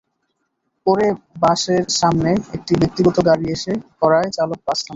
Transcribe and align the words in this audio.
পরে 0.87 1.07
বাসের 1.41 1.83
সামনে 1.99 2.31
একটি 2.55 2.73
ব্যক্তিগত 2.81 3.17
গাড়ি 3.27 3.45
এসে 3.55 3.71
পড়ায় 3.99 4.29
চালক 4.31 4.59
বাস 4.61 4.79
থামান। 4.79 4.89